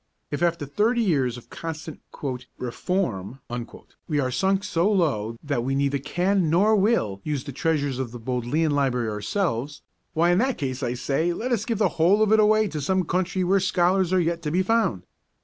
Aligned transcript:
If 0.31 0.41
after 0.41 0.65
thirty 0.65 1.03
years 1.03 1.37
of 1.37 1.51
constant 1.51 1.99
'reform' 2.57 3.39
we 4.07 4.19
are 4.19 4.31
sunk 4.31 4.63
so 4.63 4.91
low 4.91 5.37
that 5.43 5.63
we 5.63 5.75
neither 5.75 5.99
can, 5.99 6.49
nor 6.49 6.75
will, 6.75 7.21
use 7.23 7.43
the 7.43 7.51
treasures 7.51 7.99
of 7.99 8.11
the 8.11 8.17
Bodleian 8.17 8.71
Library 8.71 9.09
ourselves, 9.09 9.83
why 10.13 10.31
in 10.31 10.39
that 10.39 10.57
case 10.57 10.81
I 10.81 10.95
say 10.95 11.33
let 11.33 11.51
us 11.51 11.65
give 11.65 11.77
the 11.77 11.87
whole 12.01 12.23
of 12.23 12.31
it 12.31 12.39
away 12.39 12.67
to 12.69 12.81
some 12.81 13.03
country 13.05 13.43
where 13.43 13.59
scholars 13.59 14.11
are 14.11 14.19
yet 14.19 14.41
to 14.41 14.49
be 14.49 14.63
found. 14.63 15.05